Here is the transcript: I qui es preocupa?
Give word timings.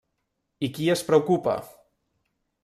I 0.67 0.69
qui 0.77 0.87
es 0.93 1.03
preocupa? 1.11 1.55